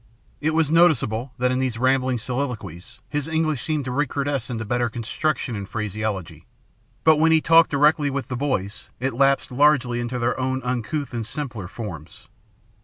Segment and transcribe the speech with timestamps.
[0.39, 4.89] It was noticeable that in these rambling soliloquies his English seemed to recrudesce into better
[4.89, 6.47] construction and phraseology.
[7.03, 11.13] But when he talked directly with the boys it lapsed, largely, into their own uncouth
[11.13, 12.29] and simpler forms.